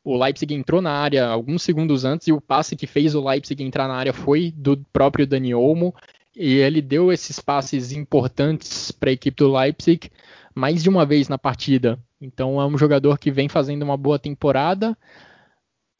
[0.04, 3.62] o Leipzig entrou na área alguns segundos antes e o passe que fez o Leipzig
[3.62, 5.94] entrar na área foi do próprio Dani Olmo
[6.34, 10.10] e ele deu esses passes importantes para a equipe do Leipzig
[10.54, 11.98] mais de uma vez na partida.
[12.20, 14.96] Então é um jogador que vem fazendo uma boa temporada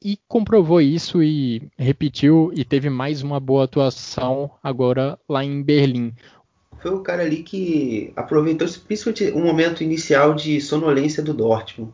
[0.03, 6.13] e comprovou isso e repetiu e teve mais uma boa atuação agora lá em Berlim.
[6.81, 11.93] Foi o cara ali que aproveitou principalmente o momento inicial de sonolência do Dortmund.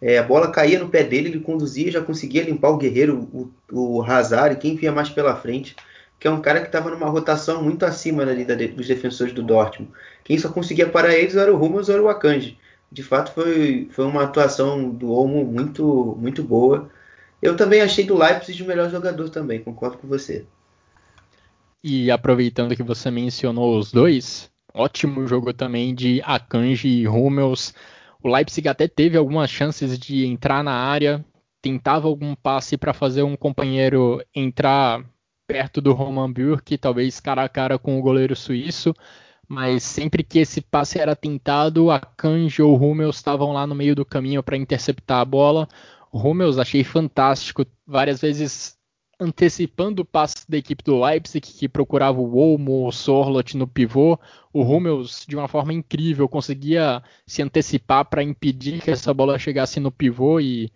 [0.00, 3.50] É, a bola caía no pé dele, ele conduzia, já conseguia limpar o Guerreiro, o,
[3.70, 5.76] o Hazard quem vinha mais pela frente
[6.24, 9.92] que é um cara que estava numa rotação muito acima da, dos defensores do Dortmund.
[10.24, 12.58] Quem só conseguia parar eles era o Hummels ou o Akanji.
[12.90, 16.88] De fato, foi, foi uma atuação do Olmo muito, muito boa.
[17.42, 20.46] Eu também achei do Leipzig o melhor jogador também, concordo com você.
[21.82, 27.74] E aproveitando que você mencionou os dois, ótimo jogo também de Akanji e Hummels.
[28.22, 31.22] O Leipzig até teve algumas chances de entrar na área,
[31.60, 35.04] tentava algum passe para fazer um companheiro entrar
[35.46, 38.94] perto do Roman Burke, talvez cara a cara com o goleiro suíço,
[39.46, 43.94] mas sempre que esse passe era tentado, a Kanji ou Hummels estavam lá no meio
[43.94, 45.68] do caminho para interceptar a bola.
[46.14, 48.78] O Hummels achei fantástico, várias vezes
[49.18, 54.16] antecipando o passe da equipe do Leipzig, que procurava o Olmo, o Sorlot no pivô.
[54.52, 59.80] O Hummels, de uma forma incrível, conseguia se antecipar para impedir que essa bola chegasse
[59.80, 60.70] no pivô e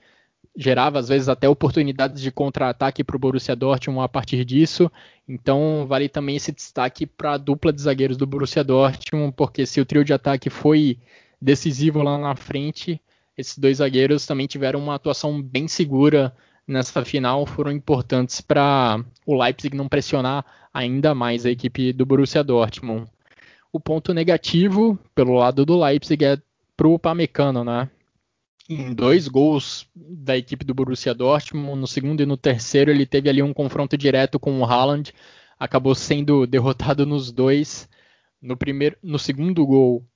[0.56, 4.90] gerava às vezes até oportunidades de contra-ataque para o Borussia Dortmund a partir disso.
[5.28, 9.80] Então vale também esse destaque para a dupla de zagueiros do Borussia Dortmund, porque se
[9.80, 10.98] o trio de ataque foi
[11.40, 13.00] decisivo lá na frente,
[13.38, 19.40] esses dois zagueiros também tiveram uma atuação bem segura nessa final, foram importantes para o
[19.40, 23.08] Leipzig não pressionar ainda mais a equipe do Borussia Dortmund.
[23.72, 26.38] O ponto negativo pelo lado do Leipzig é
[26.76, 27.88] para o Pamecano, né?
[28.68, 31.80] em dois gols da equipe do Borussia Dortmund.
[31.80, 35.12] No segundo e no terceiro ele teve ali um confronto direto com o Haaland,
[35.58, 37.88] acabou sendo derrotado nos dois.
[38.40, 40.06] No primeiro, no segundo gol,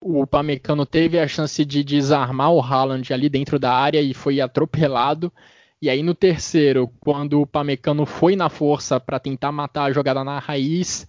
[0.00, 4.40] o Pamecano teve a chance de desarmar o Haaland ali dentro da área e foi
[4.40, 5.32] atropelado.
[5.80, 10.24] E aí no terceiro, quando o Pamecano foi na força para tentar matar a jogada
[10.24, 11.06] na raiz,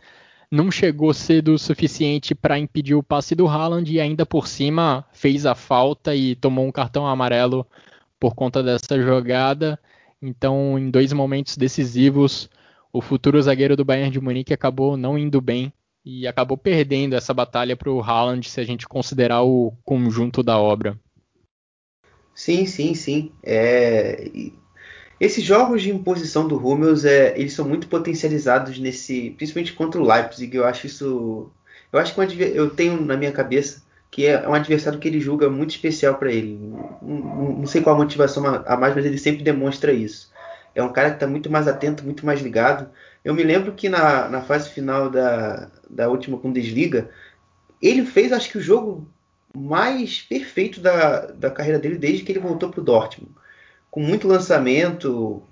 [0.51, 5.05] não chegou cedo o suficiente para impedir o passe do Haaland e ainda por cima
[5.13, 7.65] fez a falta e tomou um cartão amarelo
[8.19, 9.79] por conta dessa jogada.
[10.21, 12.49] Então, em dois momentos decisivos,
[12.91, 15.73] o futuro zagueiro do Bayern de Munique acabou não indo bem
[16.03, 20.57] e acabou perdendo essa batalha para o Haaland se a gente considerar o conjunto da
[20.57, 20.99] obra.
[22.33, 23.31] Sim, sim, sim.
[23.43, 24.29] É...
[25.19, 30.03] Esses jogos de imposição do Hummels, é, eles são muito potencializados nesse, principalmente contra o
[30.03, 30.55] Leipzig.
[30.55, 31.51] Eu acho isso,
[31.93, 35.49] eu acho que eu tenho na minha cabeça que é um adversário que ele julga
[35.49, 36.59] muito especial para ele.
[37.01, 40.29] Não, não, sei qual a motivação a mais, mas ele sempre demonstra isso.
[40.75, 42.89] É um cara que está muito mais atento, muito mais ligado.
[43.23, 47.09] Eu me lembro que na, na fase final da, da última Bundesliga,
[47.81, 49.07] ele fez, acho que, o jogo
[49.55, 53.31] mais perfeito da, da carreira dele desde que ele voltou para o Dortmund
[53.91, 55.43] com muito lançamento,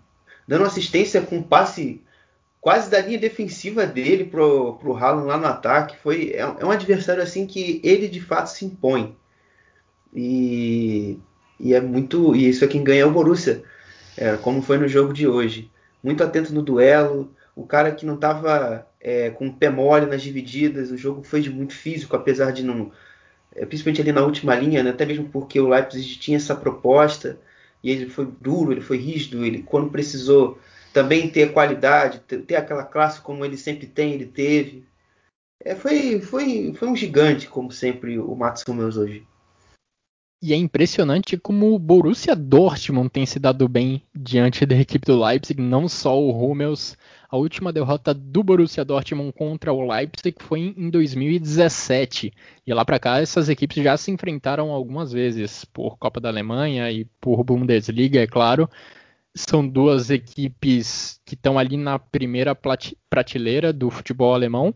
[0.47, 2.01] dando assistência com passe
[2.61, 5.97] quase da linha defensiva dele pro, pro Haaland lá no ataque.
[6.01, 9.15] Foi, é, é um adversário assim que ele de fato se impõe.
[10.15, 11.19] E,
[11.59, 12.33] e é muito.
[12.35, 13.61] E isso é quem ganha é o Borussia,
[14.17, 15.69] é, como foi no jogo de hoje.
[16.01, 17.29] Muito atento no duelo.
[17.59, 21.41] O cara que não estava é, com o pé mole nas divididas, o jogo foi
[21.41, 22.91] de muito físico, apesar de não.
[23.53, 27.37] É, principalmente ali na última linha, né, até mesmo porque o Leipzig tinha essa proposta
[27.83, 30.57] e ele foi duro, ele foi rígido, ele quando precisou
[30.93, 34.85] também ter qualidade, ter, ter aquela classe como ele sempre tem, ele teve.
[35.61, 39.27] É, foi, foi, foi um gigante, como sempre, o Mats Hummels hoje.
[40.41, 45.21] E é impressionante como o Borussia Dortmund tem se dado bem diante da equipe do
[45.21, 46.95] Leipzig, não só o Hummels.
[47.29, 52.31] A última derrota do Borussia Dortmund contra o Leipzig foi em 2017.
[52.65, 56.89] E lá para cá essas equipes já se enfrentaram algumas vezes por Copa da Alemanha
[56.89, 58.69] e por Bundesliga, é claro.
[59.35, 64.73] São duas equipes que estão ali na primeira prateleira do futebol alemão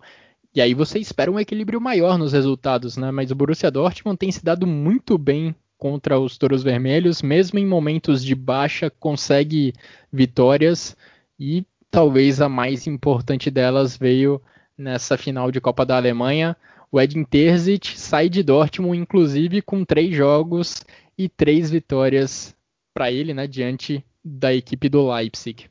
[0.55, 3.11] e aí você espera um equilíbrio maior nos resultados, né?
[3.11, 7.65] Mas o Borussia Dortmund tem se dado muito bem contra os Touros Vermelhos, mesmo em
[7.65, 9.73] momentos de baixa, consegue
[10.11, 10.95] vitórias
[11.39, 14.41] e talvez a mais importante delas veio
[14.77, 16.55] nessa final de Copa da Alemanha.
[16.91, 20.83] O Edin Terzic sai de Dortmund, inclusive, com três jogos
[21.17, 22.55] e três vitórias
[22.93, 25.65] para ele, né, diante da equipe do Leipzig.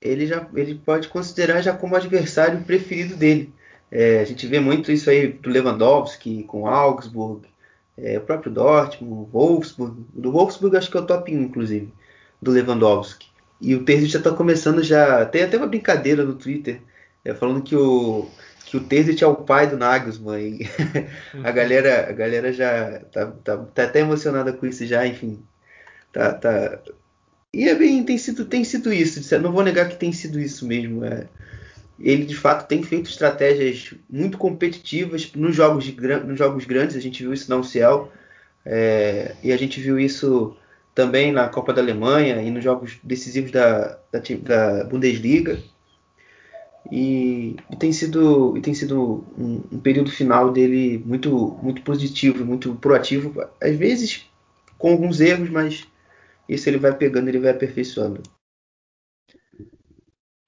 [0.00, 3.52] ele já ele pode considerar já como adversário preferido dele.
[3.90, 7.46] É, a gente vê muito isso aí do Lewandowski com Augsburg,
[7.98, 10.04] é, o próprio Dortmund, Wolfsburg.
[10.14, 11.92] Do Wolfsburg acho que é o top 1, inclusive,
[12.40, 13.28] do Lewandowski.
[13.60, 15.26] E o Terzic já está começando já.
[15.26, 16.80] Tem até uma brincadeira no Twitter
[17.24, 18.26] é, falando que o
[18.64, 20.60] que o Terzic é o pai do Nagelsmann.
[20.60, 20.68] E
[21.42, 25.42] a galera a galera já tá, tá, tá, até emocionada com isso já, enfim.
[26.12, 26.78] Tá, tá...
[27.52, 29.38] E é bem, tem sido, tem sido isso.
[29.40, 31.04] Não vou negar que tem sido isso mesmo.
[31.04, 31.26] É.
[32.00, 35.94] Ele de fato tem feito estratégias muito competitivas nos jogos, de,
[36.24, 36.96] nos jogos grandes.
[36.96, 38.08] A gente viu isso na UCL
[38.64, 40.56] é, e a gente viu isso
[40.94, 45.62] também na Copa da Alemanha e nos jogos decisivos da, da, da Bundesliga.
[46.90, 52.44] E, e, tem sido, e tem sido um, um, período final dele muito, muito positivo,
[52.44, 54.26] muito proativo, às vezes
[54.78, 55.86] com alguns erros, mas
[56.48, 58.22] isso ele vai pegando, ele vai aperfeiçoando.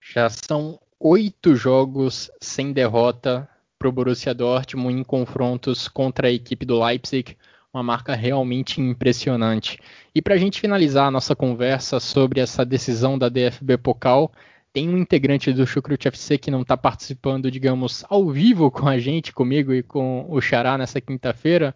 [0.00, 6.64] Já são oito jogos sem derrota para o Borussia Dortmund em confrontos contra a equipe
[6.64, 7.36] do Leipzig,
[7.74, 9.80] uma marca realmente impressionante.
[10.14, 14.30] E para a gente finalizar a nossa conversa sobre essa decisão da DFB Pokal,
[14.72, 18.96] tem um integrante do Chucrut FC que não está participando, digamos, ao vivo com a
[18.96, 21.74] gente, comigo e com o Xará nessa quinta-feira,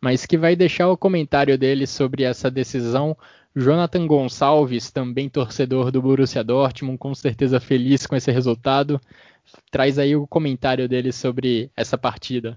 [0.00, 3.16] mas que vai deixar o comentário dele sobre essa decisão.
[3.58, 9.00] Jonathan Gonçalves, também torcedor do Borussia Dortmund, com certeza feliz com esse resultado.
[9.70, 12.56] Traz aí o comentário dele sobre essa partida.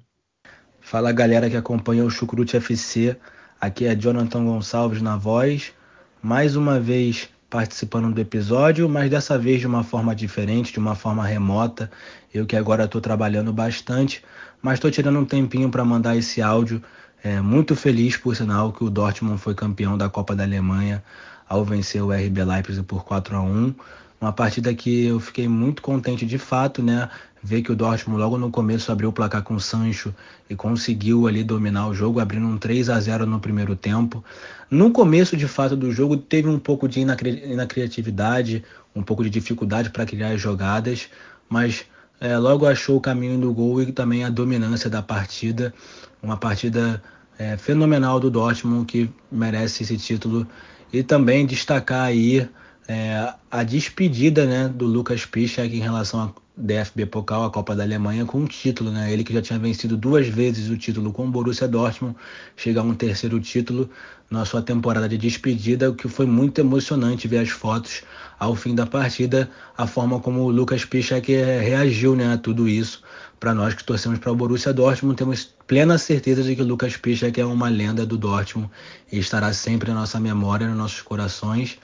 [0.80, 3.18] Fala galera que acompanha o Chucrute FC.
[3.60, 5.74] Aqui é Jonathan Gonçalves na voz.
[6.22, 10.94] Mais uma vez participando do episódio, mas dessa vez de uma forma diferente, de uma
[10.94, 11.90] forma remota.
[12.32, 14.24] Eu que agora estou trabalhando bastante,
[14.62, 16.82] mas estou tirando um tempinho para mandar esse áudio.
[17.24, 21.04] É, muito feliz, por sinal, que o Dortmund foi campeão da Copa da Alemanha
[21.48, 23.76] ao vencer o RB Leipzig por 4 a 1
[24.22, 27.10] uma partida que eu fiquei muito contente de fato, né?
[27.44, 30.14] Ver que o Dortmund logo no começo abriu o placar com o Sancho
[30.48, 34.24] e conseguiu ali dominar o jogo, abrindo um 3 a 0 no primeiro tempo.
[34.70, 38.64] No começo, de fato, do jogo, teve um pouco de inacriatividade,
[38.96, 41.10] um pouco de dificuldade para criar jogadas,
[41.50, 41.86] mas
[42.22, 45.74] é, logo achou o caminho do gol e também a dominância da partida.
[46.22, 47.02] Uma partida
[47.38, 50.48] é, fenomenal do Dortmund que merece esse título.
[50.94, 52.48] E também destacar aí
[52.88, 56.32] é, a despedida né, do Lucas Piszczek em relação
[56.62, 58.92] DFB Pokal, a Copa da Alemanha, com um título.
[58.92, 59.12] Né?
[59.12, 62.16] Ele que já tinha vencido duas vezes o título com o Borussia Dortmund,
[62.56, 63.90] chega a um terceiro título
[64.30, 68.04] na sua temporada de despedida, o que foi muito emocionante ver as fotos
[68.40, 73.04] ao fim da partida, a forma como o Lucas Piszczek reagiu né, a tudo isso.
[73.40, 76.96] Para nós que torcemos para o Borussia Dortmund, temos plena certeza de que o Lucas
[76.96, 78.70] Piszczek é uma lenda do Dortmund
[79.12, 81.78] e estará sempre na nossa memória, nos nossos corações.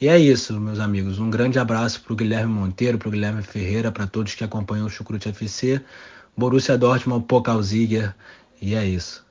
[0.00, 1.18] E é isso, meus amigos.
[1.18, 4.86] Um grande abraço para o Guilherme Monteiro, para o Guilherme Ferreira, para todos que acompanham
[4.86, 5.80] o Chucrute FC,
[6.36, 8.14] Borussia Dortmund, Pokalziger.
[8.60, 9.24] E é isso.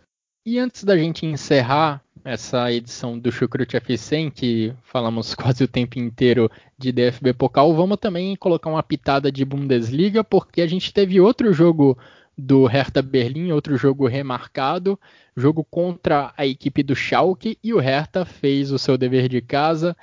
[0.46, 5.68] E antes da gente encerrar essa edição do Chucrute FC, em que falamos quase o
[5.68, 10.94] tempo inteiro de DFB Pokal, vamos também colocar uma pitada de Bundesliga, porque a gente
[10.94, 11.98] teve outro jogo
[12.38, 15.00] do Hertha Berlim, outro jogo remarcado,
[15.36, 19.96] jogo contra a equipe do Schalke, e o Hertha fez o seu dever de casa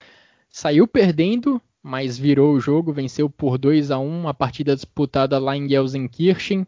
[0.49, 5.57] saiu perdendo, mas virou o jogo, venceu por 2 a 1 a partida disputada lá
[5.57, 6.67] em Gelsenkirchen.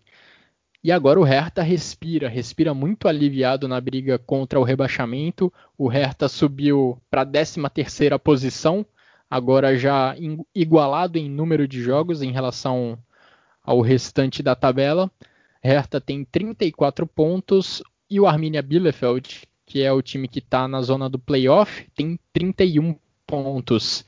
[0.83, 5.53] E agora o Hertha respira, respira muito aliviado na briga contra o rebaixamento.
[5.77, 8.87] O Hertha subiu para a 13ª posição,
[9.29, 10.17] agora já
[10.55, 12.99] igualado em número de jogos em relação
[13.63, 15.11] ao restante da tabela.
[15.63, 20.81] Hertha tem 34 pontos e o Arminia Bielefeld, que é o time que está na
[20.81, 22.97] zona do playoff, tem 31
[23.31, 24.05] pontos.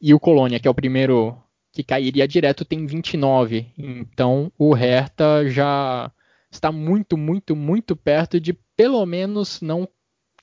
[0.00, 1.36] E o Colônia, que é o primeiro
[1.72, 3.66] que cairia direto, tem 29.
[3.76, 6.10] Então o Hertha já
[6.50, 9.88] está muito, muito, muito perto de pelo menos não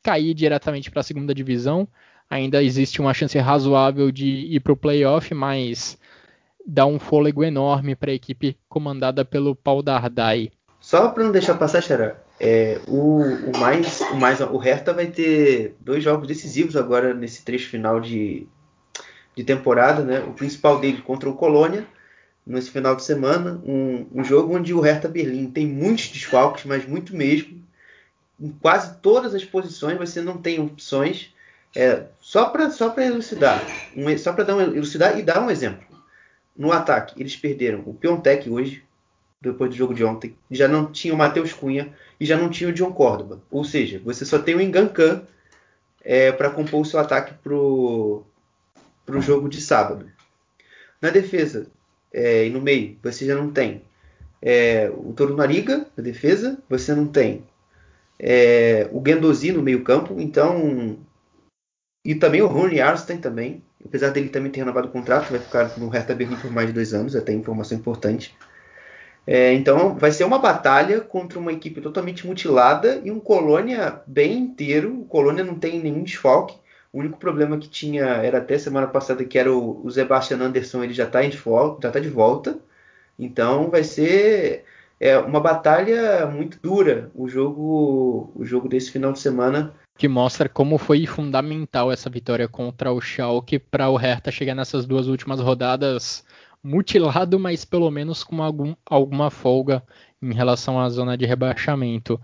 [0.01, 1.87] cair diretamente para a segunda divisão.
[2.29, 5.97] Ainda existe uma chance razoável de ir para o playoff, mas
[6.65, 10.51] dá um fôlego enorme para a equipe comandada pelo Paul Dardai.
[10.79, 15.07] Só para não deixar passar, Xará, é, o, o, mais, o mais, o Hertha vai
[15.07, 18.47] ter dois jogos decisivos agora nesse trecho final de,
[19.35, 20.19] de temporada, né?
[20.19, 21.85] O principal dele contra o Colônia
[22.47, 26.87] nesse final de semana, um, um jogo onde o Hertha Berlim tem muitos desfalques, mas
[26.87, 27.61] muito mesmo.
[28.39, 31.33] Em quase todas as posições você não tem opções.
[31.75, 33.61] É, só para só para elucidar,
[33.95, 35.85] um, só para dar um, elucidar e dar um exemplo.
[36.55, 38.83] No ataque, eles perderam o Piontek hoje,
[39.41, 40.35] depois do jogo de ontem.
[40.49, 43.41] Já não tinha o Matheus Cunha e já não tinha o John Córdoba.
[43.51, 45.21] Ou seja, você só tem o Engancan
[46.01, 48.23] é, para compor o seu ataque pro,
[49.05, 50.09] pro jogo de sábado.
[51.01, 51.67] Na defesa
[52.11, 53.83] é, e no meio, você já não tem
[54.41, 57.43] é, o Toro Nariga na defesa, você não tem
[58.19, 60.97] é, o Gendozi no meio campo, então
[62.03, 65.77] e também o Rony Arsten também, apesar dele também ter renovado o contrato, vai ficar
[65.77, 68.33] no Hertha Berlim por mais de dois anos, até informação importante.
[69.29, 74.37] É, então vai ser uma batalha contra uma equipe totalmente mutilada e um Colônia bem
[74.37, 75.01] inteiro.
[75.01, 76.55] O Colônia não tem nenhum desfalque.
[76.93, 80.81] O único problema que tinha era até semana passada que era o, o Sebastian Anderson,
[80.81, 82.57] ele já está já tá de volta.
[83.19, 84.63] Então vai ser
[84.97, 89.73] é, uma batalha muito dura o jogo, o jogo desse final de semana.
[89.97, 94.85] Que mostra como foi fundamental essa vitória contra o Schalke para o Hertha chegar nessas
[94.85, 96.23] duas últimas rodadas
[96.67, 99.81] mutilado, mas pelo menos com algum, alguma folga
[100.21, 102.19] em relação à zona de rebaixamento.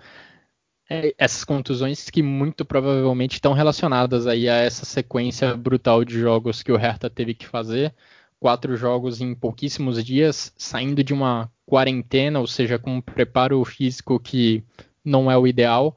[0.90, 6.62] É, essas contusões que muito provavelmente estão relacionadas aí a essa sequência brutal de jogos
[6.62, 7.96] que o Hertha teve que fazer.
[8.38, 14.20] Quatro jogos em pouquíssimos dias, saindo de uma quarentena, ou seja, com um preparo físico
[14.20, 14.62] que
[15.06, 15.96] não é o ideal.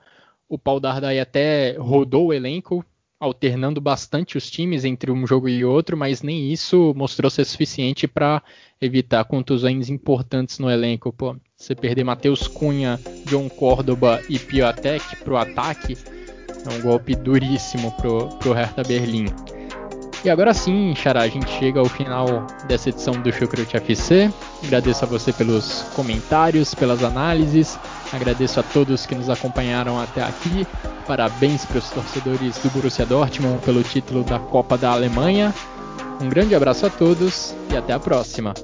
[0.49, 2.84] O Paul Dardai até rodou o elenco,
[3.19, 8.07] alternando bastante os times entre um jogo e outro, mas nem isso mostrou ser suficiente
[8.07, 8.43] para
[8.81, 11.12] evitar contusões importantes no elenco.
[11.12, 15.97] Pô, você perder Matheus Cunha, John Córdoba e Piatek para o ataque
[16.67, 19.27] é um golpe duríssimo pro, pro Hertha Berlim.
[20.25, 24.29] E agora sim, Xará, a gente chega ao final dessa edição do Chucrute FC.
[24.64, 27.79] Agradeço a você pelos comentários, pelas análises.
[28.12, 30.66] Agradeço a todos que nos acompanharam até aqui.
[31.07, 35.52] Parabéns para os torcedores do Borussia Dortmund pelo título da Copa da Alemanha.
[36.20, 38.54] Um grande abraço a todos e até a próxima.